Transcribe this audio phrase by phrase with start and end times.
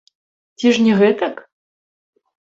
[0.61, 1.35] Ці ж не гэтак?